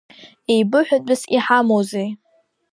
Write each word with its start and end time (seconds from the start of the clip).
Еибыҳәатәыс 0.53 1.21
иҳамоузеи?! 1.35 2.09